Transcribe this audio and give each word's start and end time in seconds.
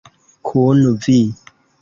Kun 0.51 0.81
vi. 1.05 1.17